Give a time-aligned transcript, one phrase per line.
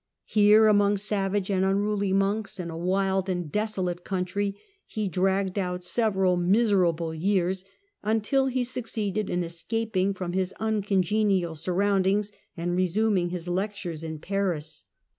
[0.25, 5.83] Here, amidst savage and unruly monks, in a wild and desolate country, he dragged out
[5.83, 7.63] several miserable years,
[8.01, 14.85] until he succeeded in escaping from his uncongenial surroundings and resuming his leetures in Paris.